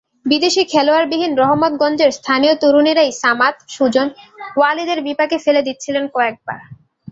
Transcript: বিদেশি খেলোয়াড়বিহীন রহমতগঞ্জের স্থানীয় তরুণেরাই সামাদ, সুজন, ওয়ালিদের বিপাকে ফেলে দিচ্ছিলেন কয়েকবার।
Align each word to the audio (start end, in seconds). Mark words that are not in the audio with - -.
বিদেশি 0.25 0.61
খেলোয়াড়বিহীন 0.63 1.31
রহমতগঞ্জের 1.35 2.11
স্থানীয় 2.11 2.53
তরুণেরাই 2.61 3.11
সামাদ, 3.21 3.55
সুজন, 3.69 4.07
ওয়ালিদের 4.55 4.99
বিপাকে 5.01 5.37
ফেলে 5.37 5.61
দিচ্ছিলেন 5.67 6.05
কয়েকবার। 6.07 6.59